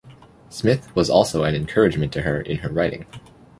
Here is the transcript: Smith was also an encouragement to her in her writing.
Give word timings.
Smith 0.49 0.95
was 0.95 1.11
also 1.11 1.43
an 1.43 1.53
encouragement 1.53 2.11
to 2.11 2.23
her 2.23 2.41
in 2.41 2.57
her 2.57 2.69
writing. 2.71 3.05